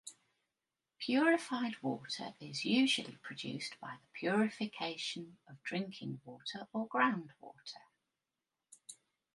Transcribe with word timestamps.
Purified 0.97 1.75
water 1.83 2.33
is 2.39 2.65
usually 2.65 3.17
produced 3.17 3.79
by 3.79 3.97
the 3.97 4.07
purification 4.19 5.37
of 5.47 5.61
drinking 5.61 6.21
water 6.25 6.67
or 6.73 6.87
ground 6.87 7.33
water. 7.39 7.83